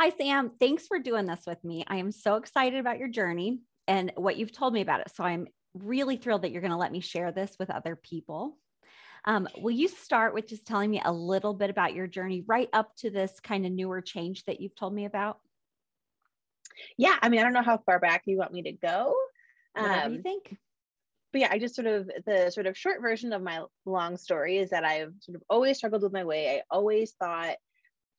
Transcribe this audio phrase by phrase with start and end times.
[0.00, 0.52] Hi, Sam.
[0.58, 1.84] Thanks for doing this with me.
[1.86, 5.12] I am so excited about your journey and what you've told me about it.
[5.14, 8.56] So I'm really thrilled that you're going to let me share this with other people.
[9.26, 12.70] Um, will you start with just telling me a little bit about your journey right
[12.72, 15.38] up to this kind of newer change that you've told me about?
[16.96, 19.14] Yeah, I mean, I don't know how far back you want me to go.
[19.74, 20.56] Whatever um, you think.
[21.30, 24.56] But yeah, I just sort of the sort of short version of my long story
[24.56, 26.56] is that I've sort of always struggled with my weight.
[26.56, 27.56] I always thought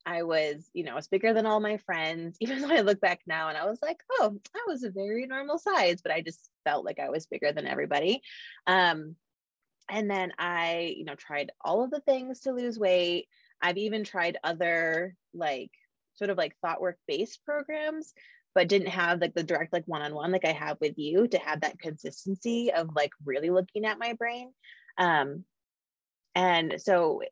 [0.04, 3.00] I was, you know, I was bigger than all my friends, even though I look
[3.00, 6.20] back now and I was like, oh, I was a very normal size, but I
[6.20, 8.22] just felt like I was bigger than everybody.
[8.66, 9.16] Um,
[9.88, 13.28] and then I, you know, tried all of the things to lose weight.
[13.60, 15.70] I've even tried other like
[16.14, 18.12] sort of like thought work based programs,
[18.54, 21.28] but didn't have like the direct like one on one like I have with you
[21.28, 24.52] to have that consistency of like really looking at my brain.
[24.98, 25.44] Um,
[26.34, 27.22] and so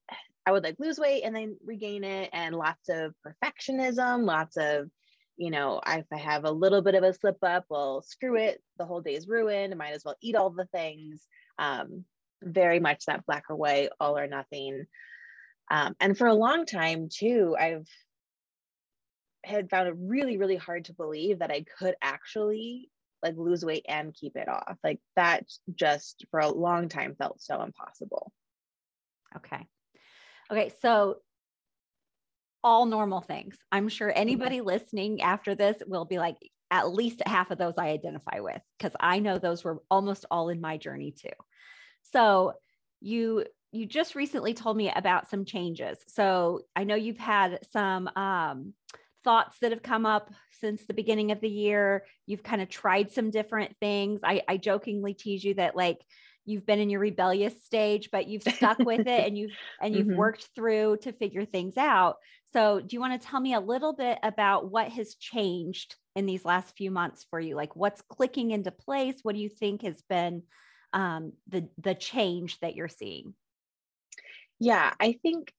[0.51, 4.91] I would like lose weight and then regain it, and lots of perfectionism, lots of
[5.37, 8.61] you know, if I have a little bit of a slip up, well, screw it,
[8.79, 9.73] the whole day is ruined.
[9.73, 11.27] I might as well eat all the things.
[11.59, 12.05] Um,
[12.43, 14.87] very much that black or white, all or nothing.
[15.71, 17.87] Um, and for a long time too, I've
[19.45, 22.91] had found it really, really hard to believe that I could actually
[23.23, 24.77] like lose weight and keep it off.
[24.83, 28.33] Like that just for a long time felt so impossible.
[29.37, 29.67] Okay.
[30.51, 30.73] Okay.
[30.83, 31.17] So
[32.63, 33.57] all normal things.
[33.73, 36.37] I'm sure anybody listening after this will be like,
[36.71, 40.51] at least half of those I identify with because I know those were almost all
[40.51, 41.29] in my journey too.
[42.13, 42.53] So
[43.01, 45.99] you you just recently told me about some changes.
[46.09, 48.75] So I know you've had some um,
[49.23, 52.05] thoughts that have come up since the beginning of the year.
[52.27, 54.21] You've kind of tried some different things.
[54.25, 55.99] I, I jokingly tease you that like
[56.51, 60.07] you've been in your rebellious stage, but you've stuck with it and you've and you've
[60.07, 60.17] mm-hmm.
[60.17, 62.17] worked through to figure things out.
[62.53, 66.27] So do you want to tell me a little bit about what has changed in
[66.27, 67.55] these last few months for you?
[67.55, 69.17] Like what's clicking into place?
[69.23, 70.43] What do you think has been
[70.93, 73.35] um, the the change that you're seeing?
[74.59, 75.53] Yeah, I think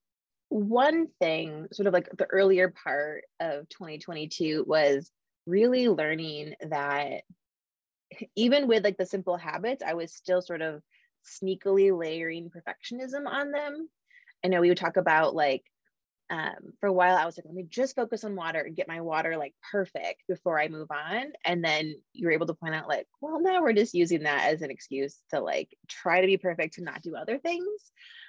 [0.48, 5.10] one thing, sort of like the earlier part of 2022, was
[5.46, 7.22] really learning that
[8.36, 10.82] even with like the simple habits, I was still sort of
[11.24, 13.88] sneakily layering perfectionism on them.
[14.44, 15.64] I know we would talk about like
[16.30, 18.88] um, for a while I was like, let me just focus on water and get
[18.88, 21.26] my water like perfect before I move on.
[21.44, 24.46] And then you were able to point out like, well, now we're just using that
[24.46, 27.66] as an excuse to like try to be perfect to not do other things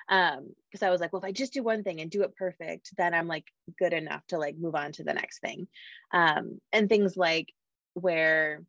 [0.09, 2.35] um because i was like well if i just do one thing and do it
[2.35, 3.45] perfect then i'm like
[3.79, 5.67] good enough to like move on to the next thing
[6.11, 7.53] um and things like
[7.93, 8.63] where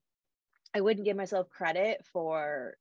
[0.75, 2.77] i wouldn't give myself credit for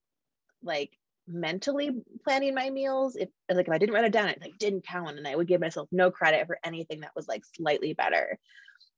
[0.61, 0.91] like
[1.25, 1.91] mentally
[2.25, 3.15] planning my meals.
[3.15, 5.47] If like if i didn't write it down it like didn't count and i would
[5.47, 8.37] give myself no credit for anything that was like slightly better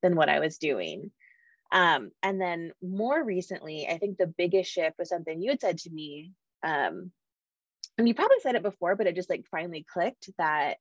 [0.02, 1.10] than what i was doing.
[1.72, 5.78] Um and then more recently i think the biggest shift was something you had said
[5.78, 6.32] to me
[6.64, 7.12] um
[7.98, 10.76] and you probably said it before, but it just like finally clicked that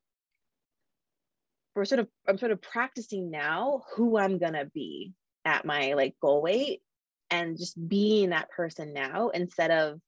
[1.76, 6.16] we're sort of I'm sort of practicing now who I'm gonna be at my like
[6.22, 6.82] goal weight
[7.30, 10.00] and just being that person now instead of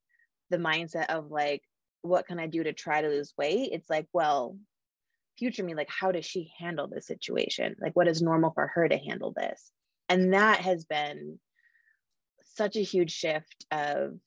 [0.50, 1.62] the mindset of like
[2.02, 3.72] what can I do to try to lose weight?
[3.74, 4.58] It's like, well,
[5.38, 7.76] future me, like how does she handle this situation?
[7.82, 9.72] Like what is normal for her to handle this?
[10.10, 11.40] And that has been
[12.56, 14.18] such a huge shift of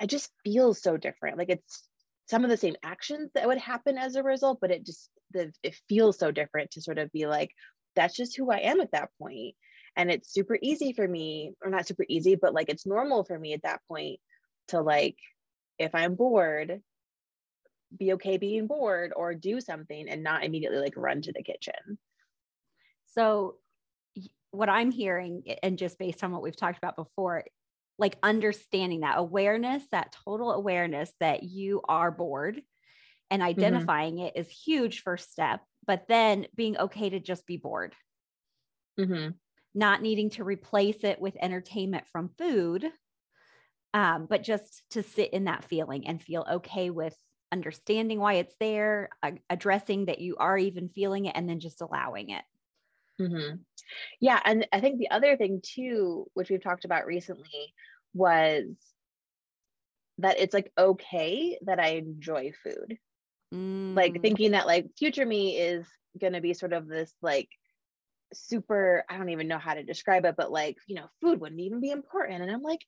[0.00, 1.38] it just feels so different.
[1.38, 1.86] Like it's
[2.26, 5.52] some of the same actions that would happen as a result, but it just the
[5.62, 7.50] it feels so different to sort of be like,
[7.94, 9.54] that's just who I am at that point.
[9.96, 13.38] And it's super easy for me, or not super easy, but like it's normal for
[13.38, 14.18] me at that point
[14.68, 15.16] to like,
[15.78, 16.80] if I'm bored,
[17.96, 21.98] be okay being bored or do something and not immediately like run to the kitchen.
[23.12, 23.56] So
[24.50, 27.44] what I'm hearing, and just based on what we've talked about before,
[27.96, 32.60] like understanding that awareness, that total awareness that you are bored
[33.30, 33.48] and mm-hmm.
[33.48, 34.26] identifying mm-hmm.
[34.26, 35.60] it is huge first step.
[35.86, 37.94] But then being okay to just be bored,
[38.98, 39.30] mm-hmm.
[39.74, 42.86] Not needing to replace it with entertainment from food,
[43.92, 47.16] um, but just to sit in that feeling and feel okay with
[47.52, 51.80] understanding why it's there, uh, addressing that you are even feeling it, and then just
[51.80, 52.42] allowing it.
[53.20, 53.56] Mm-hmm.
[54.20, 54.40] Yeah.
[54.44, 57.74] And I think the other thing, too, which we've talked about recently,
[58.12, 58.64] was
[60.18, 62.98] that it's like okay that I enjoy food.
[63.52, 63.94] Mm.
[63.94, 65.86] Like thinking that like future me is
[66.20, 67.48] going to be sort of this like
[68.34, 71.60] super, I don't even know how to describe it, but like, you know, food wouldn't
[71.60, 72.42] even be important.
[72.42, 72.84] And I'm like,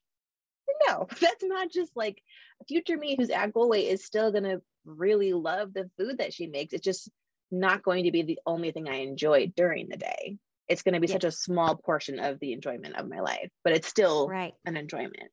[0.88, 2.22] no, that's not just like
[2.69, 6.32] future me who's at goal weight is still going to really love the food that
[6.32, 6.72] she makes.
[6.72, 7.10] It's just
[7.50, 10.38] not going to be the only thing I enjoy during the day.
[10.69, 11.14] it's going to be Yes.
[11.14, 14.54] such a small portion of the enjoyment of my life, but it's still Right.
[14.64, 15.31] an enjoyment.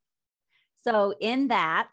[0.83, 1.89] So, in that,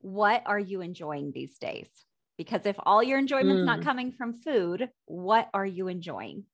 [0.00, 1.88] what are you enjoying these days?
[2.36, 3.84] Because if all your enjoyment's not Mm.
[3.84, 6.44] coming from food, what are you enjoying?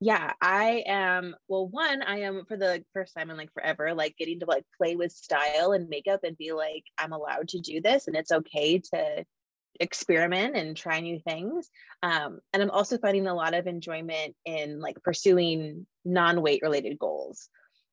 [0.00, 1.34] Yeah, I am.
[1.48, 4.64] Well, one, I am for the first time in like forever, like getting to like
[4.76, 8.32] play with style and makeup and be like, I'm allowed to do this and it's
[8.32, 9.24] okay to
[9.80, 11.68] experiment and try new things.
[12.02, 16.98] Um, and I'm also finding a lot of enjoyment in like pursuing non weight related
[16.98, 17.48] goals,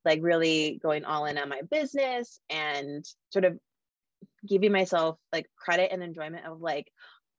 [0.06, 3.58] like really going all in on my business and sort of
[4.48, 6.92] giving myself like credit and enjoyment of like,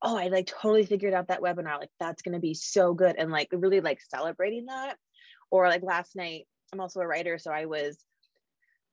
[0.02, 1.78] oh, I like totally figured out that webinar.
[1.78, 3.16] Like that's gonna be so good.
[3.16, 4.96] And like really like celebrating that.
[5.50, 7.38] Or like last night, I'm also a writer.
[7.38, 7.98] So I was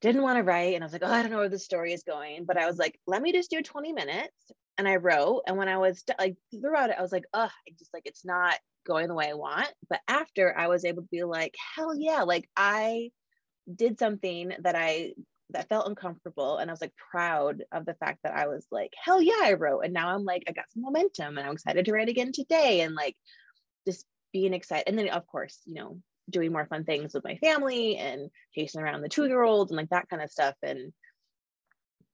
[0.02, 1.92] didn't want to write and I was like, oh, I don't know where the story
[1.92, 2.46] is going.
[2.46, 4.52] But I was like, let me just do 20 minutes.
[4.78, 5.44] And I wrote.
[5.46, 8.24] And when I was like throughout it, I was like, oh, I just like it's
[8.24, 8.56] not
[8.86, 9.70] going the way I want.
[9.90, 13.12] But after I was able to be like, hell yeah, like I
[13.74, 15.14] did something that I
[15.52, 18.94] that felt uncomfortable and I was like proud of the fact that I was like
[19.04, 21.86] hell yeah I wrote and now I'm like I got some momentum and I'm excited
[21.86, 23.16] to write again today and like
[23.88, 26.00] just being excited and then of course you know
[26.30, 30.08] doing more fun things with my family and chasing around the 2-year-old and like that
[30.10, 30.94] kind of stuff and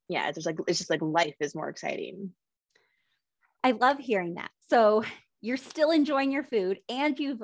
[0.08, 2.32] yeah it's just like it's just like life is more exciting
[3.66, 4.52] I love hearing that.
[4.70, 5.04] So,
[5.42, 7.42] you're still enjoying your food and you've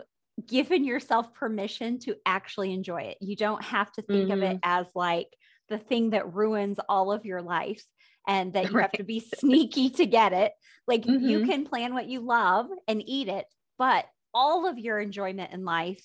[0.47, 3.17] given yourself permission to actually enjoy it.
[3.21, 4.57] You don't have to think of it mm-hmm.
[4.63, 5.27] as like
[5.71, 7.83] the thing that ruins all of your life
[8.27, 10.53] and that you have to be sneaky to get it.
[10.87, 11.45] Like you Mhm.
[11.45, 13.45] can plan what you love and eat it,
[13.77, 16.03] but all of your enjoyment in life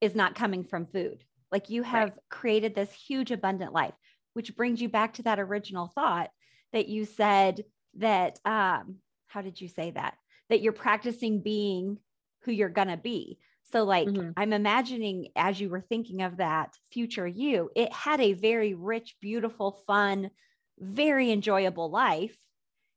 [0.00, 1.24] is not coming from food.
[1.50, 3.94] Like you have created this huge abundant life,
[4.34, 6.30] which brings you back to that original thought
[6.72, 7.64] that you said
[7.94, 8.96] that um
[9.28, 10.14] how did you say that?
[10.50, 11.98] That you're practicing being
[12.42, 13.38] who you're going to be.
[13.66, 14.36] So, like, Mhm.
[14.36, 19.16] I'm imagining as you were thinking of that future you, it had a very rich,
[19.20, 20.30] beautiful, fun,
[20.78, 22.36] very enjoyable life.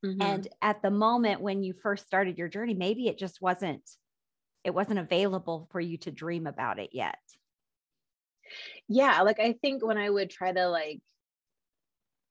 [0.03, 0.39] Mhm.
[0.39, 3.89] And at the moment when you first started your journey, maybe it just wasn't,
[4.63, 7.19] it wasn't available for you to dream about it yet.
[8.87, 11.01] yeah like i think when i would try to like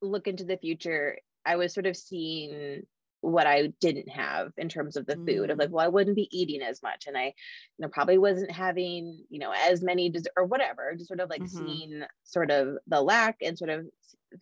[0.01, 2.83] look into the future i was sort of seeing
[3.21, 5.73] what i didn't have in terms of the food of like Mm.
[5.73, 7.33] well i wouldn't be eating as much and i you
[7.79, 11.43] know probably wasn't having you know as many des- or whatever just sort of like
[11.43, 11.49] Mhm.
[11.49, 13.87] seeing sort of the lack and sort of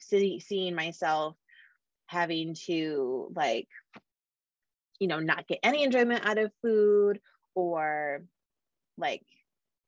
[0.01, 1.37] see, seeing myself
[2.07, 3.69] having to like
[5.01, 7.21] you know not get any enjoyment out of food
[7.55, 8.25] or
[8.99, 9.23] like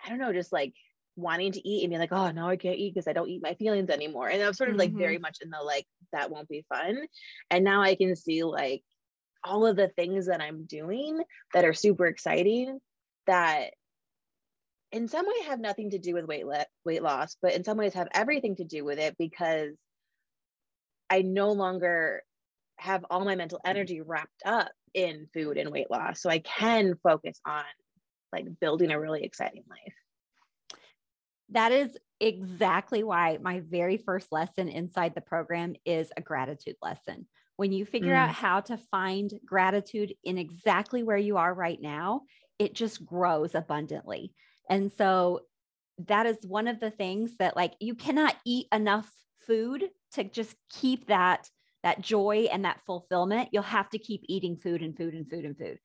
[0.04, 0.74] i don't know just like
[1.18, 3.42] wanting to eat and being like oh no i can't eat because i don't eat
[3.42, 4.28] my feelings anymore.
[4.28, 4.98] And i was sort of like Mhm.
[4.98, 7.06] very much in the like that won't be fun.
[7.50, 8.82] And now i can see like
[9.44, 11.20] all of the things that i'm doing
[11.54, 12.78] that are super exciting
[13.26, 13.72] that
[14.92, 17.76] in some way have nothing to do with weight le- weight loss but in some
[17.78, 19.76] ways have everything to do with it because
[21.10, 22.22] i no longer
[22.76, 26.20] have all my mental energy wrapped up in food and weight loss.
[26.22, 27.64] So i can focus on
[28.32, 29.94] like building a really exciting life
[31.50, 37.26] That is exactly why my very first lesson inside the program is a gratitude lesson.
[37.56, 38.14] When you figure Mm.
[38.14, 42.22] out how to find gratitude in exactly where you are right now,
[42.58, 44.34] it just grows abundantly.
[44.68, 45.46] And so
[46.06, 50.56] that is one of the things that like you cannot eat enough food to just
[50.70, 51.50] keep that
[51.84, 53.50] that joy and that fulfillment.
[53.52, 55.78] You'll have to keep eating food and food and food and food.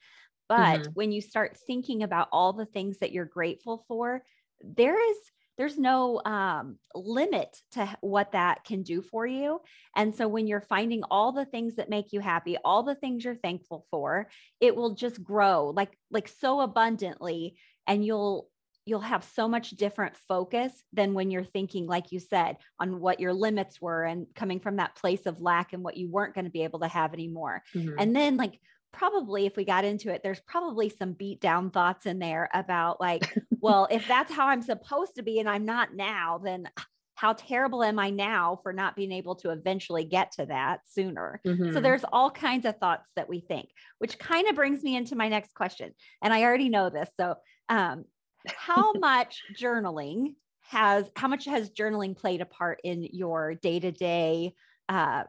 [0.49, 0.95] But Mhm.
[0.95, 4.23] when you start thinking about all the things that you're grateful for,
[4.61, 5.17] there is
[5.57, 9.61] there's no um, limit to what that can do for you.
[9.95, 13.23] And so when you're finding all the things that make you happy, all the things
[13.23, 14.29] you're thankful for,
[14.59, 17.57] it will just grow like like so abundantly
[17.87, 18.49] and you'll
[18.85, 23.19] you'll have so much different focus than when you're thinking like you said on what
[23.19, 26.45] your limits were and coming from that place of lack and what you weren't going
[26.45, 27.63] to be able to have anymore.
[27.73, 27.95] Mhm.
[27.97, 28.59] And then like
[28.93, 33.01] probably if we got into it, there's probably some beat down thoughts in there about
[33.01, 33.25] like,
[33.61, 36.69] well, if that's how I'm supposed to be and I'm not now, then
[37.15, 41.41] how terrible am I now for not being able to eventually get to that sooner?
[41.67, 41.79] So Mhm.
[41.79, 43.69] there's all kinds of thoughts that we think,
[43.99, 45.93] which kind of brings me into my next question.
[46.23, 47.09] And I already know this.
[47.19, 47.35] So
[47.69, 48.05] um
[48.47, 54.53] how much journaling has how much has journaling played a part in your day-to-day
[54.89, 55.23] uh,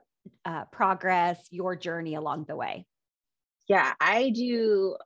[0.44, 2.86] uh, progress, your journey along the way?
[3.68, 4.96] Yeah i do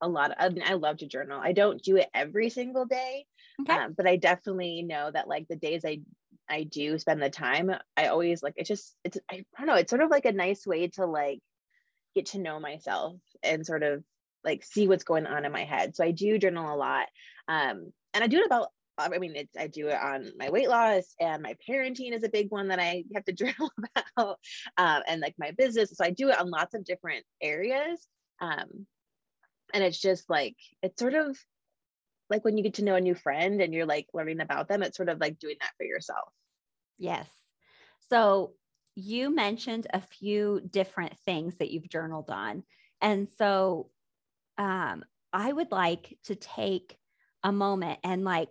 [0.00, 2.84] a lot of, I, mean, I love to journal i don't do it every single
[2.86, 3.26] day
[3.60, 3.72] Okay.
[3.72, 6.00] um, but i definitely know that like the days i
[6.48, 9.90] i do spend the time i always like it's just it's i don't know it's
[9.90, 11.40] sort of like a nice way to like
[12.14, 14.02] get to know myself and sort of
[14.44, 15.96] like see what's going on in my head.
[15.96, 17.06] So I do journal a lot.
[17.48, 18.68] Um, and I do it about
[18.98, 22.50] I mean, I do it on my weight loss and my parenting is a big
[22.50, 23.70] one that I have to journal
[24.16, 24.38] about,
[24.76, 25.90] um, and like my business.
[25.94, 28.06] So I do it on lots of different areas.
[28.40, 28.86] Um,
[29.72, 31.38] and it's just like, it's sort of
[32.28, 34.82] like when you get to know a new friend and you're like learning about them,
[34.82, 36.28] it's sort of like doing that for yourself.
[36.98, 37.28] Yes.
[38.10, 38.52] So
[38.94, 42.62] you mentioned a few different things that you've journaled on.
[43.00, 43.90] And so
[44.58, 46.96] um, I would like to take
[47.44, 48.48] a moment and like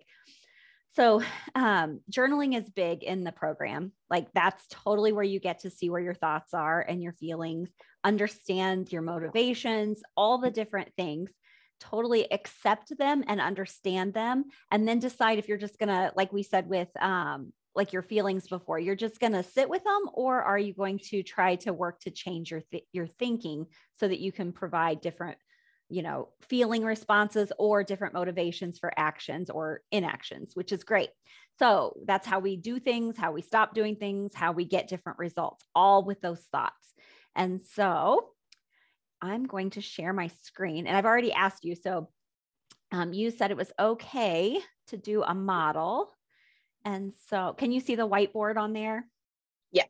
[0.93, 1.23] so
[1.55, 3.93] um, journaling is big in the program.
[4.09, 7.69] Like that's totally where you get to see where your thoughts are and your feelings
[8.03, 11.31] understand your motivations all the different things.
[11.79, 16.43] Totally accept them and understand them and then decide if you're just gonna like we
[16.43, 20.59] said with um, like your feelings before you're just to sit with them or are
[20.59, 24.31] you going to try to work to change your th- your thinking so that you
[24.31, 25.37] can provide different
[25.91, 31.09] you know, feeling responses or different motivations for actions or inactions, which is great.
[31.59, 35.19] So that's how we do things, how we stop doing things, how we get different
[35.19, 36.93] results, all with those thoughts.
[37.35, 38.29] And so
[39.21, 40.87] I'm going to share my screen.
[40.87, 41.75] And I've already asked you.
[41.75, 42.09] So
[42.91, 46.11] um, you said it was okay to do a model.
[46.85, 49.05] And so can you see the whiteboard on there?
[49.71, 49.85] Yeah.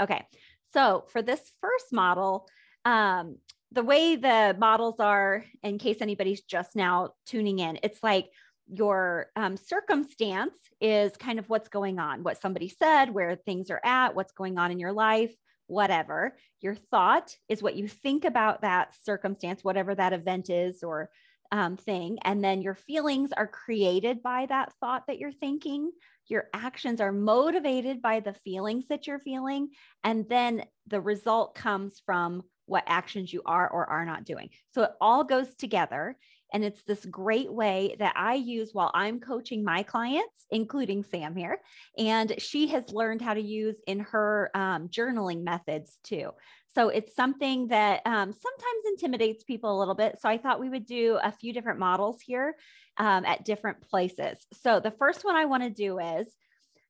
[0.00, 0.24] Okay.
[0.72, 2.48] So for this first model,
[2.84, 3.36] um,
[3.72, 8.30] the way the models are, in case anybody's just now tuning in, it's like
[8.66, 13.80] your um, circumstance is kind of what's going on, what somebody said, where things are
[13.84, 15.34] at, what's going on in your life,
[15.66, 16.36] whatever.
[16.60, 21.10] Your thought is what you think about that circumstance, whatever that event is or
[21.52, 22.18] um, thing.
[22.22, 25.90] And then your feelings are created by that thought that you're thinking.
[26.28, 29.70] Your actions are motivated by the feelings that you're feeling.
[30.04, 34.48] And then the result comes from what actions you are or are not doing.
[34.72, 36.16] So it all goes together.
[36.52, 41.36] And it's this great way that I use while I'm coaching my clients, including Sam
[41.36, 41.60] here.
[41.98, 46.30] And she has learned how to use in her um, journaling methods too.
[46.74, 50.18] So it's something that um, sometimes intimidates people a little bit.
[50.20, 52.56] So I thought we would do a few different models here
[52.96, 54.46] um, at different places.
[54.52, 56.28] So the first one I want to do is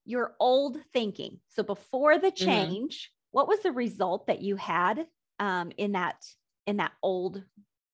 [0.05, 1.39] your old thinking.
[1.49, 2.45] So before the mm-hmm.
[2.45, 3.37] change, mm-hmm.
[3.37, 5.07] what was the result that you had
[5.41, 6.25] um, in that
[6.67, 7.43] in that old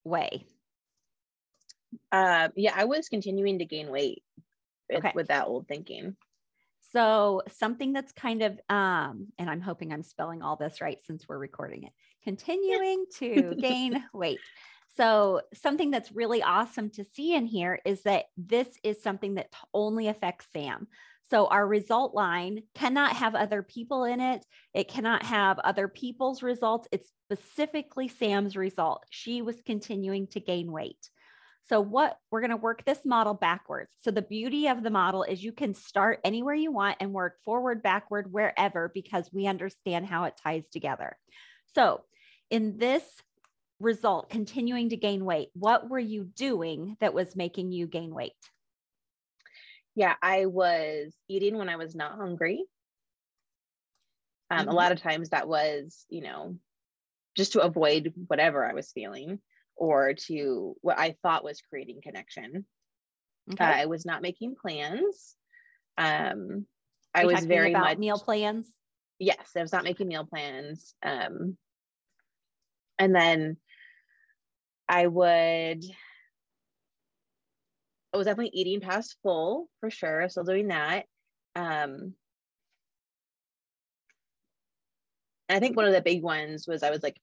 [0.04, 0.44] way?
[2.12, 4.22] Uh, yeah, I was continuing to gain weight
[4.90, 5.12] with, okay.
[5.14, 6.16] with that old thinking.
[6.92, 11.28] So something that's kind of, um, and I'm hoping I'm spelling all this right since
[11.28, 11.92] we're recording it,
[12.24, 14.40] continuing to gain weight.
[14.96, 19.50] So something that's really awesome to see in here is that this is something that
[19.74, 20.86] only affects Sam.
[21.28, 24.44] So our result line cannot have other people in it.
[24.74, 26.86] It cannot have other people's results.
[26.92, 29.04] It's specifically Sam's result.
[29.10, 31.10] She was continuing to gain weight.
[31.68, 33.90] So what we're going to work this model backwards.
[34.02, 37.38] So the beauty of the model is you can start anywhere you want and work
[37.44, 41.16] forward, backward, wherever, because we understand how it ties together.
[41.74, 42.02] So
[42.50, 43.02] in this
[43.80, 48.32] result, continuing to gain weight, what were you doing that was making you gain weight?
[49.96, 52.64] Yeah, I was eating when I was not hungry.
[54.50, 54.68] Um, mm-hmm.
[54.68, 56.56] A lot of times that was, you know,
[57.36, 59.40] just to avoid whatever I was feeling
[59.74, 62.66] or to what I thought was creating connection.
[63.52, 63.64] Okay.
[63.64, 65.34] Uh, I was not making plans.
[65.98, 66.66] Um,
[67.14, 68.68] I was very much meal plans.
[69.18, 70.94] Yes, I was not making meal plans.
[71.02, 71.56] Um,
[72.98, 73.56] and then
[74.88, 75.84] I would
[78.16, 80.26] I was definitely eating past full for sure.
[80.30, 81.04] Still doing that.
[81.54, 82.14] Um,
[85.50, 87.20] I think one of the big ones was I was like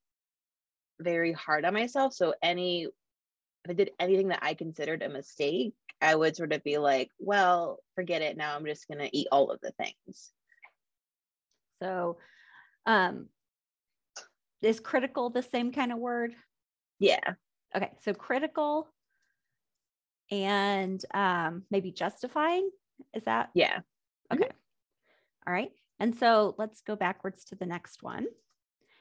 [1.00, 2.13] very hard on myself.
[2.13, 6.63] So any if I did anything that I considered a mistake, I would sort of
[6.63, 8.38] be like, well, forget it.
[8.38, 10.31] Now I'm just gonna eat all of the things.
[11.81, 12.17] So
[12.85, 13.29] um
[14.62, 16.35] is critical the same kind of word?
[17.00, 17.33] Yeah.
[17.75, 17.93] Okay.
[18.03, 18.93] So critical
[20.31, 22.69] and um, maybe justifying.
[23.13, 23.49] Is that?
[23.53, 23.79] Yeah.
[24.31, 24.43] Okay.
[24.43, 25.47] Mm-hmm.
[25.47, 25.71] All right.
[25.99, 28.25] And so let's go backwards to the next one.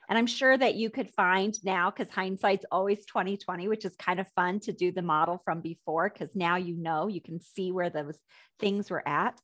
[0.09, 4.21] And I'm sure that you could find now, because hindsight's always 2020, which is kind
[4.21, 7.73] of fun to do the model from before, because now you know you can see
[7.73, 8.19] where those
[8.59, 9.41] things were at.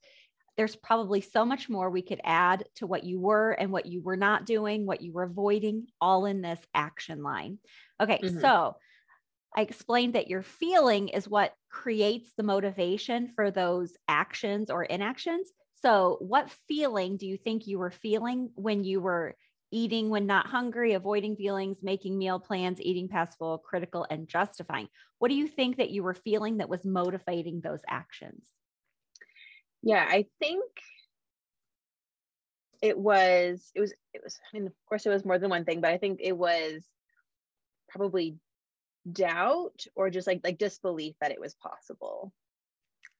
[0.56, 4.02] There's probably so much more we could add to what you were and what you
[4.02, 7.58] were not doing, what you were avoiding, all in this action line.
[8.02, 8.40] Okay, mm-hmm.
[8.40, 8.76] so
[9.56, 15.50] I explained that your feeling is what creates the motivation for those actions or inactions.
[15.82, 19.36] So, what feeling do you think you were feeling when you were
[19.70, 24.88] eating when not hungry, avoiding feelings, making meal plans, eating passable, critical, and justifying.
[25.18, 28.48] What do you think that you were feeling that was motivating those actions?
[29.82, 30.64] Yeah, I think
[32.80, 35.64] it was, it was, it was, I mean, of course, it was more than one
[35.64, 36.84] thing, but I think it was
[37.88, 38.36] probably
[39.12, 42.32] doubt or just like like disbelief that it was possible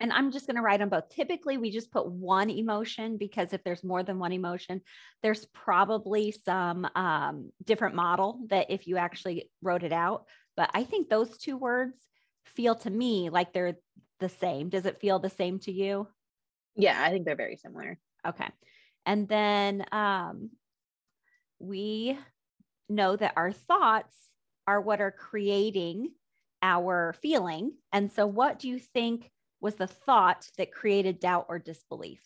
[0.00, 1.08] and I'm just going to write on both.
[1.08, 4.80] Typically, we just put one emotion because if there's more than one emotion,
[5.22, 10.26] there's probably some um, different model that if you actually wrote it out.
[10.56, 11.98] But I think those two words
[12.46, 13.78] feel to me like they're
[14.20, 14.68] the same.
[14.68, 16.06] Does it feel the same to you?
[16.76, 17.98] Yeah, I think they're very similar.
[18.26, 18.48] Okay.
[19.04, 20.50] And then um,
[21.58, 22.16] we
[22.88, 24.14] know that our thoughts
[24.68, 26.12] are what are creating
[26.62, 27.72] our feeling.
[27.92, 32.20] And so, what do you think was the thought that created doubt or disbelief?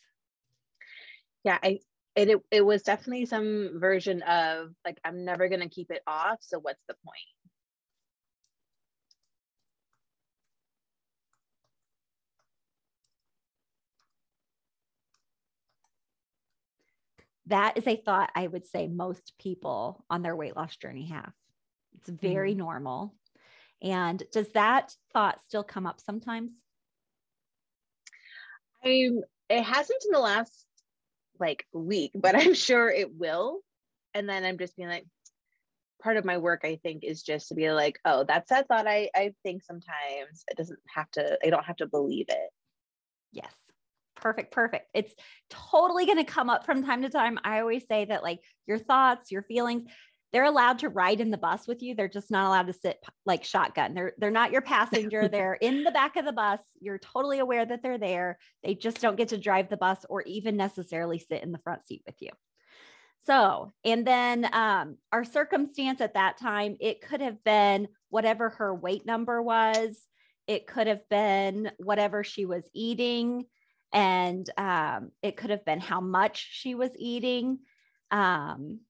[1.44, 1.80] Yeah, I
[2.14, 6.02] it it, it was definitely some version of like I'm never going to keep it
[6.06, 7.18] off, so what's the point?
[17.46, 21.32] That is a thought I would say most people on their weight loss journey have.
[22.02, 22.61] It's very mm-hmm.
[22.61, 23.14] normal.
[23.80, 26.50] And does that thought still come up sometimes?
[28.85, 29.11] I
[29.49, 30.66] it hasn't in the last
[31.38, 33.61] like week, but I'm sure it will.
[34.14, 35.06] And then I'm just being like,
[36.02, 38.87] part of my work, I think, is just to be like, oh, that's that thought
[38.87, 40.44] I I think sometimes.
[40.49, 42.50] It doesn't have to, I don't have to believe it.
[43.32, 43.54] Yes.
[44.16, 44.88] Perfect, perfect.
[44.94, 45.12] It's
[45.50, 47.40] totally going to come up from time to time.
[47.42, 49.90] I always say that, like, your thoughts, your feelings,
[50.32, 51.94] they're allowed to ride in the bus with you.
[51.94, 53.92] They're just not allowed to sit like shotgun.
[53.92, 55.28] They're they're not your passenger.
[55.32, 56.60] they're in the back of the bus.
[56.80, 58.38] You're totally aware that they're there.
[58.64, 61.86] They just don't get to drive the bus or even necessarily sit in the front
[61.86, 62.30] seat with you.
[63.24, 68.74] So, and then um, our circumstance at that time, it could have been whatever her
[68.74, 69.96] weight number was.
[70.48, 73.44] It could have been whatever she was eating,
[73.92, 77.60] and um, it could have been how much she was eating.
[78.10, 78.80] Um,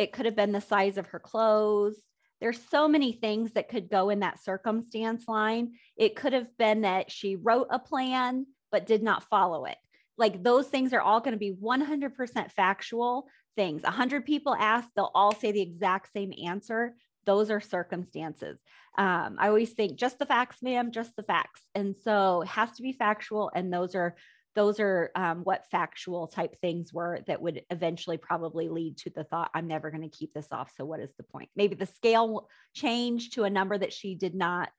[0.00, 1.96] it could have been the size of her clothes.
[2.40, 5.74] There's so many things that could go in that circumstance line.
[5.94, 9.76] It could have been that she wrote a plan but did not follow it.
[10.16, 13.82] Like those things are all going to be 100% factual things.
[13.82, 16.94] 100 people ask, they'll all say the exact same answer.
[17.26, 18.58] Those are circumstances.
[18.96, 21.60] Um, I always think just the facts, ma'am, just the facts.
[21.74, 23.50] And so it has to be factual.
[23.54, 24.16] And those are
[24.56, 29.24] those are um, what factual type things were that would eventually probably lead to the
[29.24, 31.50] thought i'm never going to keep this off so what is the point?
[31.56, 34.70] Maybe the scale changed to a number that she did not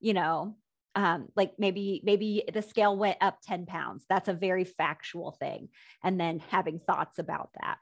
[0.00, 0.56] you know
[0.94, 4.04] um, like maybe maybe the scale went up 10 pounds.
[4.08, 5.68] That's a very factual thing
[6.02, 7.78] and then having thoughts about that.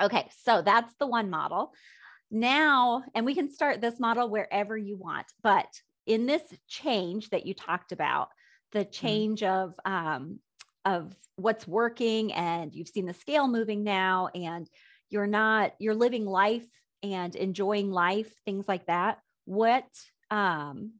[0.00, 1.72] Okay so that's the one model.
[2.30, 5.68] Now and we can start this model wherever you want but
[6.06, 8.28] in this change that you talked about
[8.72, 8.90] the mm-hmm.
[8.90, 10.38] change of um,
[10.86, 14.70] of what's working and you've seen the scale moving now and
[15.10, 16.66] you're not you're living life
[17.02, 19.18] and enjoying life things like that.
[19.44, 19.84] What
[20.30, 20.92] um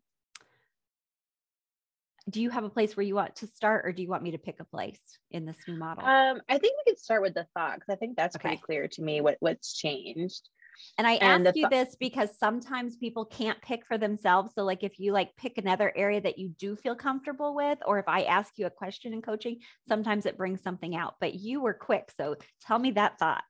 [2.29, 4.33] do you have a place where you want to start or do you want me
[4.33, 6.05] to pick a place in this new model?
[6.05, 8.49] Um i think we could start with the thought because i think that's okay.
[8.49, 10.49] pretty clear to me what what's changed
[10.99, 14.53] and I and ask you th- this because sometimes people can't pick for themselves.
[14.55, 17.99] So, like, if you like pick another area that you do feel comfortable with, or
[17.99, 19.59] if I ask you a question in coaching,
[19.89, 21.15] sometimes it brings something out.
[21.21, 22.37] But you were quick, so
[22.67, 23.45] tell me that thought.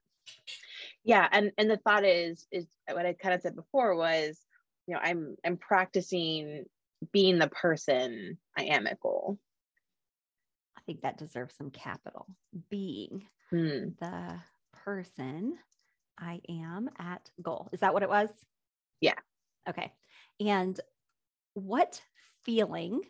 [1.05, 4.41] Yeah, and and the thought is is what I kind of said before was,
[4.87, 6.65] you know, I'm I'm practicing
[7.13, 9.39] being the person I am at goal.
[10.77, 12.27] I think that deserves some capital.
[12.71, 13.91] Being hmm.
[14.01, 14.41] the
[14.85, 15.59] person
[16.19, 17.69] I am at goal.
[17.73, 18.31] Is that what it was?
[19.01, 19.19] Yeah.
[19.69, 19.93] Okay.
[20.41, 20.79] And
[21.55, 22.01] what
[22.45, 23.03] feeling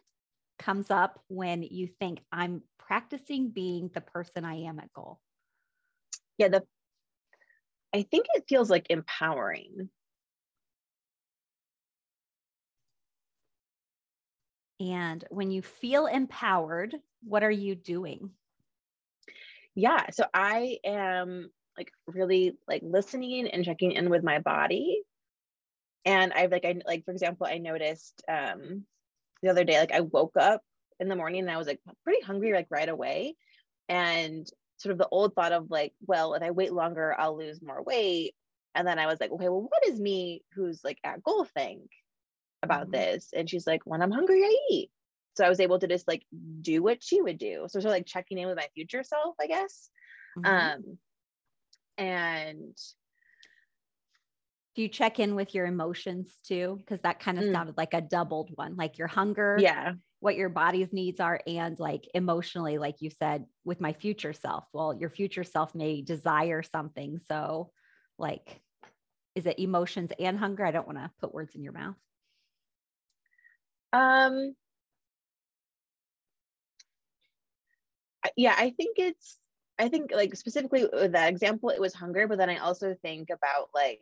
[0.59, 5.21] comes up when you think I'm practicing being the person I am at goal?
[6.39, 6.63] Yeah, the
[7.95, 9.89] I think it feels like empowering.
[14.81, 18.31] And when you feel empowered, what are you doing?
[19.75, 25.03] Yeah, so I am like really like listening and checking in with my body.
[26.05, 28.85] And i've like i like for example i noticed um
[29.43, 30.63] the other day like i woke up
[31.01, 33.35] in the morning and i was like pretty hungry like right away.
[33.89, 34.47] And
[34.79, 37.83] sort of the old thought of like well if i wait longer i'll lose more
[37.83, 38.35] weight.
[38.75, 41.83] And then i was like okay well what does me who's like at goal think
[42.63, 42.93] about mm-hmm.
[42.93, 43.31] this?
[43.35, 44.91] And she's like when i'm hungry i eat.
[45.37, 46.25] So i was able to just like
[46.61, 47.65] do what she would do.
[47.69, 49.91] So sort of like checking in with my future self i guess.
[50.39, 50.77] Mm-hmm.
[50.77, 50.99] um
[51.99, 52.77] and
[54.75, 56.77] Do you check in with your emotions too?
[56.79, 57.53] Because that kind of Mm.
[57.53, 59.95] sounded like a doubled one, like your hunger, Yeah.
[60.21, 64.65] what your body's needs are, and like emotionally, like you said, with my future self.
[64.75, 67.21] Well, your future self may desire something.
[67.21, 67.73] So,
[68.19, 68.61] like,
[69.35, 70.65] is it emotions and hunger?
[70.67, 71.97] I don't want to put words in your mouth.
[73.95, 74.55] Um
[78.37, 79.39] yeah, I think it's
[79.79, 83.31] I think like specifically with that example, it was hunger, but then I also think
[83.31, 84.01] about like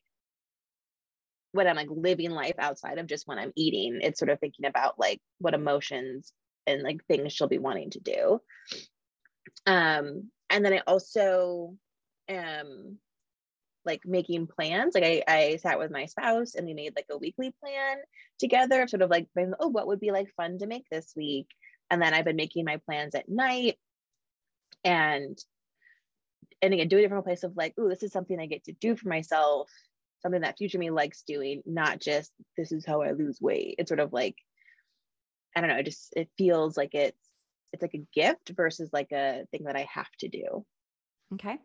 [1.53, 4.67] when I'm like living life outside of just when I'm eating, it's sort of thinking
[4.67, 6.33] about like what emotions
[6.67, 8.41] and like things she'll be wanting to do.
[9.67, 11.77] Um, and then I also
[12.29, 12.99] am
[13.85, 14.95] like making plans.
[14.95, 17.99] Like I, I sat with my spouse and we made like a weekly plan
[18.39, 19.29] together sort of like,
[19.61, 21.49] oh, what would be like fun to make this week?
[21.91, 23.77] And then I've been making my plans at night
[24.85, 25.39] and
[26.63, 28.65] and again doing it from a place of like, oh, this is something I get
[28.65, 29.71] to do for myself,
[30.23, 33.77] something that future me likes doing, not just this is how I lose weight.
[33.79, 34.37] It's sort of like,
[35.57, 37.19] I don't know, it just it feels like it's
[37.73, 40.65] it's like a gift versus like a thing that I have to do.
[41.35, 41.59] Okay.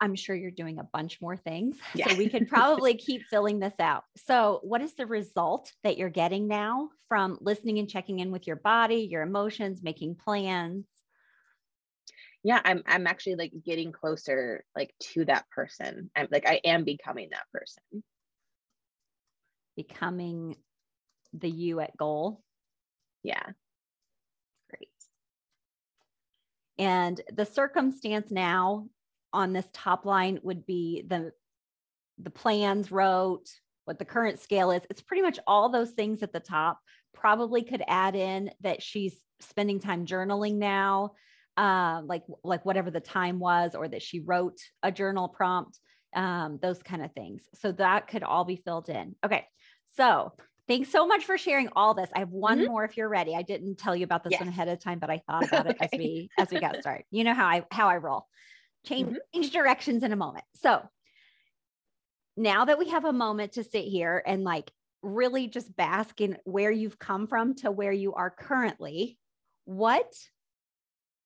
[0.00, 1.76] I'm sure you're doing a bunch more things.
[1.94, 2.08] Yeah.
[2.08, 4.04] So we could probably keep filling this out.
[4.26, 8.46] So, what is the result that you're getting now from listening and checking in with
[8.46, 10.84] your body, your emotions, making plans?
[12.46, 16.12] Yeah, I'm I'm actually like getting closer like to that person.
[16.14, 18.04] I'm like I am becoming that person.
[19.76, 20.54] Becoming
[21.32, 22.40] the you at goal.
[23.24, 23.42] Yeah.
[24.70, 24.88] Great.
[26.78, 28.90] And the circumstance now
[29.32, 31.32] on this top line would be the
[32.20, 33.48] the plans wrote,
[33.86, 34.82] what the current scale is.
[34.88, 36.78] It's pretty much all those things at the top.
[37.12, 41.14] Probably could add in that she's spending time journaling now,
[41.56, 45.78] uh, like like whatever the time was, or that she wrote a journal prompt,
[46.14, 47.42] um, those kind of things.
[47.54, 49.16] So that could all be filled in.
[49.24, 49.46] Okay,
[49.94, 50.32] so
[50.68, 52.10] thanks so much for sharing all this.
[52.14, 52.66] I have one Mhm.
[52.66, 53.34] more if you're ready.
[53.34, 55.76] I didn't tell you about this one ahead of time, but I thought about it
[55.80, 57.04] as we as we got started.
[57.10, 58.26] You know how I how I roll.
[58.84, 59.18] Change, Mhm.
[59.34, 60.44] change directions in a moment.
[60.54, 60.82] So
[62.36, 64.70] now that we have a moment to sit here and like
[65.02, 69.18] really just bask in where you've come from to where you are currently,
[69.64, 70.12] what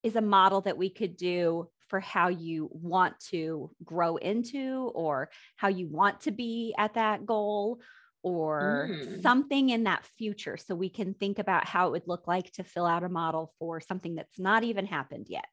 [0.03, 5.29] is a model that we could do for how you want to grow into or
[5.57, 7.81] how you want to be at that goal
[8.23, 9.21] or Mm.
[9.23, 12.63] something in that future so we can think about how it would look like to
[12.63, 15.47] fill out a model for something that's not even happened yet.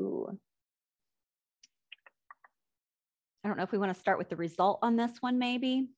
[0.00, 0.38] Ooh.
[3.44, 5.88] I don't know if we want to start with the result on this one, maybe.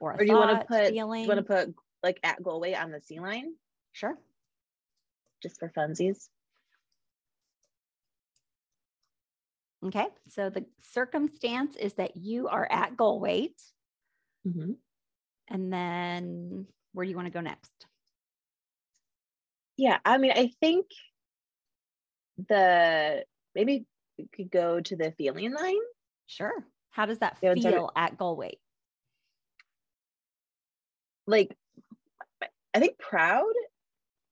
[0.00, 1.22] Or, a Or do you want to put feeling.
[1.22, 3.56] you want to put like at goal weight on the C line
[3.92, 4.18] Sure.
[5.42, 6.30] just for funsies?
[9.84, 10.06] Okay.
[10.28, 13.60] So the circumstance is that you are at goal weight.
[14.44, 14.74] Mhm.
[15.48, 17.86] And then where do you want to go next?
[19.76, 20.86] Yeah, I mean, I think
[22.36, 23.86] the maybe
[24.18, 25.78] we could go to the feeling line.
[26.26, 26.66] Sure.
[26.90, 28.60] How does that Yeah, feel at goal weight?
[31.26, 31.56] Like,
[32.74, 33.52] I think proud,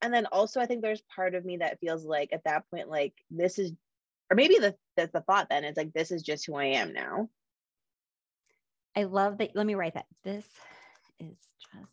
[0.03, 2.89] and then also I think there's part of me that feels like at that point,
[2.89, 3.73] like this is,
[4.31, 5.49] or maybe the that's the thought.
[5.51, 7.29] Then it's like this is just who I am now.
[8.97, 9.55] I love that.
[9.55, 10.07] Let me write that.
[10.25, 10.47] This
[11.19, 11.37] is
[11.73, 11.93] just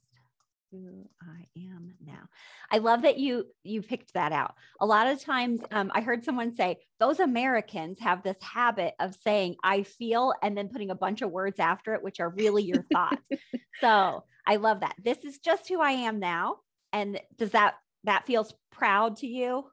[0.72, 2.28] who I am now.
[2.72, 4.56] I love that you you picked that out.
[4.80, 9.16] A lot of times, um, I heard someone say those Americans have this habit of
[9.16, 12.64] saying "I feel" and then putting a bunch of words after it, which are really
[12.64, 13.22] your thoughts.
[13.82, 14.96] so I love that.
[15.04, 16.58] This is just who I am now.
[16.94, 19.66] And does that that feels proud to you?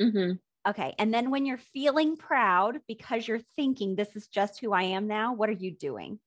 [0.00, 0.32] hmm
[0.66, 0.94] Okay.
[0.98, 5.06] And then when you're feeling proud because you're thinking this is just who I am
[5.06, 6.18] now, what are you doing?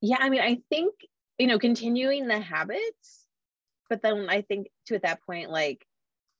[0.00, 0.94] Yeah, I mean, I think
[1.38, 3.26] you know, continuing the habits,
[3.88, 5.86] but then I think to at that point, like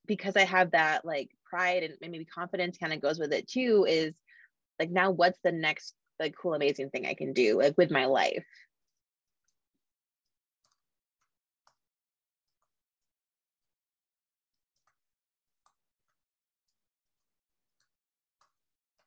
[0.07, 3.87] because I have that like pride and maybe confidence kind of goes with it too,
[3.89, 4.15] is
[4.79, 8.07] like now what's the next like cool, amazing thing I can do like with my
[8.07, 8.45] life?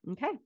[0.07, 0.39] Okay.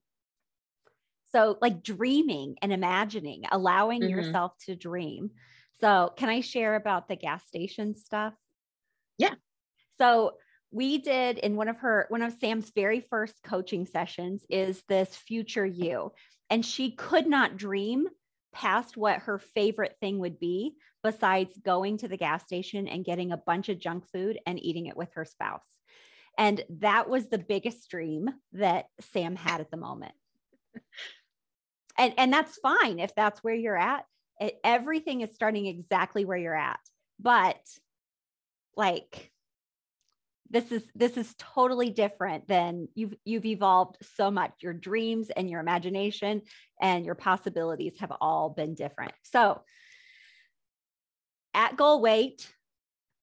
[1.31, 4.07] So, like dreaming and imagining, allowing Mhm.
[4.07, 5.31] yourself to dream.
[5.79, 8.33] So, can I share about the gas station stuff?
[9.17, 9.35] Yeah.
[9.97, 10.37] So,
[10.71, 15.15] we did in one of her, one of Sam's very first coaching sessions is this
[15.15, 16.11] future you.
[16.49, 18.07] And she could not dream
[18.53, 23.31] past what her favorite thing would be besides going to the gas station and getting
[23.31, 25.76] a bunch of junk food and eating it with her spouse.
[26.37, 30.13] And that was the biggest dream that Sam had at the moment.
[31.97, 34.05] and, and that's fine if that's where you're at.
[34.39, 36.79] It, everything is starting exactly where you're at.
[37.19, 37.57] But
[38.75, 39.31] like,
[40.49, 45.49] this is this is totally different than you've you've evolved so much your dreams and
[45.49, 46.41] your imagination
[46.81, 49.61] and your possibilities have all been different so
[51.53, 52.47] at goal weight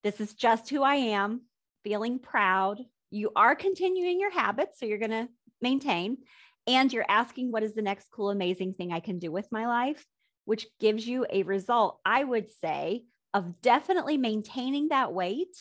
[0.02, 1.42] this is just who i am
[1.82, 2.80] feeling proud
[3.14, 5.28] you are continuing your habits so you're going to
[5.60, 6.18] maintain
[6.66, 9.66] and you're asking what is the next cool amazing thing i can do with my
[9.66, 10.04] life
[10.44, 15.54] which gives you a result i would say of definitely maintaining that weight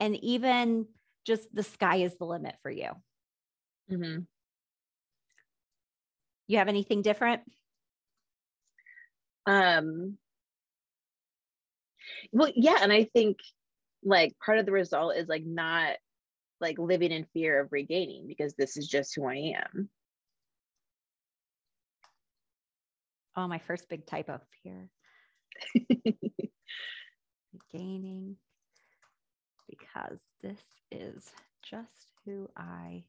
[0.00, 0.86] and even
[1.28, 2.90] just the sky is the limit for you.
[3.92, 4.20] Mm-hmm.
[6.46, 7.42] You have anything different?
[9.46, 10.16] Um,
[12.32, 12.78] well, yeah.
[12.80, 13.38] And I think
[14.02, 15.96] like part of the result is like not
[16.60, 19.88] like living in fear of regaining because this is just who I am.
[23.36, 24.88] Oh, my first big typo here.
[27.72, 28.36] Regaining
[29.68, 31.30] because this is
[31.62, 33.04] just who I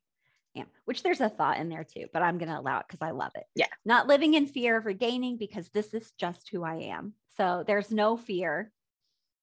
[0.55, 3.01] am, which there's a thought in there too, but I'm going to allow it because
[3.01, 3.45] I love it.
[3.55, 3.67] Yeah.
[3.85, 7.13] Not living in fear of regaining because this is just who I am.
[7.37, 8.71] So there's no fear.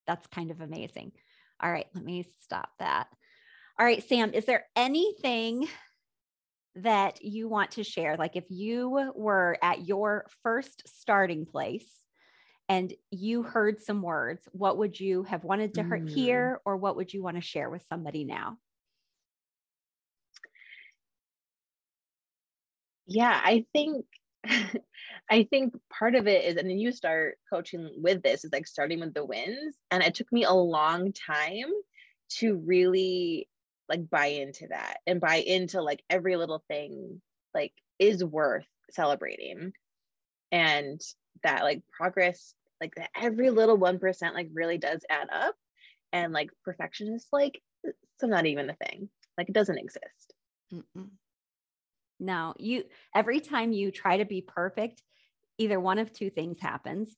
[0.07, 1.13] That's kind of amazing.
[1.61, 3.09] All right, let me stop that.
[3.79, 5.69] All right, Sam, is there anything
[6.77, 8.17] that you want to share?
[8.17, 11.87] Like if you were at your first starting place
[12.71, 16.09] and you heard some words, what would you have wanted to mm.
[16.09, 18.57] hear or what would you want to share with somebody now?
[23.07, 24.07] Yeah, I think
[25.31, 28.67] I think part of it is, and then you start coaching with this, is like
[28.67, 29.77] starting with the wins.
[29.91, 31.71] And it took me a long time
[32.39, 33.49] to really
[33.89, 37.21] like buy into that and buy into like every little thing
[37.55, 39.73] like is worth celebrating.
[40.53, 41.01] And
[41.43, 45.55] that like progress, like that every little 1% like really does add up.
[46.13, 47.61] And like perfection is like,
[48.19, 49.09] so not even a thing.
[49.37, 50.35] Like it doesn't exist.
[50.73, 51.11] Mm-mm.
[52.59, 55.03] You every time you try to be perfect,
[55.59, 57.15] either one of two things happens.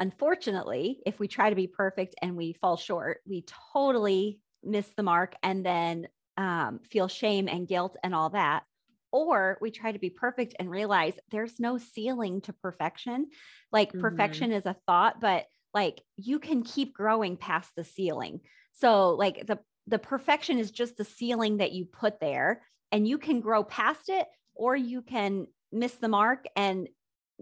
[0.00, 5.02] Unfortunately, if we try to be perfect and we fall short, we totally miss the
[5.02, 8.64] mark and then um, feel shame and guilt and all that.
[9.10, 13.26] Or we try to be perfect and realize there's no ceiling to perfection.
[13.72, 14.00] Like mm-hmm.
[14.00, 18.40] perfection is a thought, but like you can keep growing past the ceiling.
[18.74, 23.18] So like the the perfection is just the ceiling that you put there and you
[23.18, 26.88] can grow past it or you can miss the mark and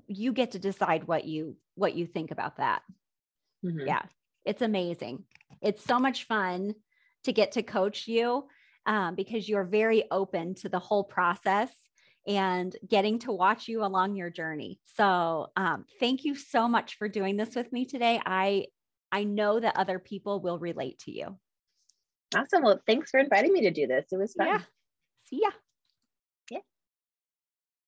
[0.06, 2.82] you get to decide what you what you think about that
[3.64, 3.86] mm-hmm.
[3.86, 4.02] yeah
[4.44, 5.24] it's amazing
[5.60, 6.74] it's so much fun
[7.26, 8.46] to get to coach you
[8.86, 11.70] um, because you're very open to the whole process
[12.26, 14.80] and getting to watch you along your journey.
[14.96, 18.20] So um, thank you so much for doing this with me today.
[18.24, 18.66] I
[19.12, 21.38] i know that other people will relate to you.
[22.34, 22.62] Awesome.
[22.62, 24.06] Well thanks for inviting me to do this.
[24.10, 24.64] It was fun.
[25.30, 25.50] Yeah